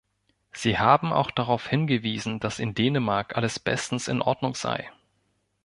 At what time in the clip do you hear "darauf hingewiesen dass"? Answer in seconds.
1.29-2.57